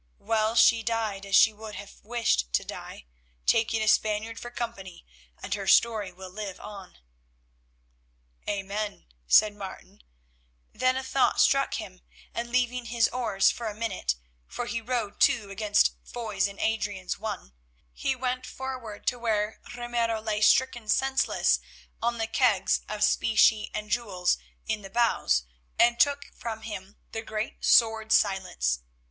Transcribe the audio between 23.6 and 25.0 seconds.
and jewels in the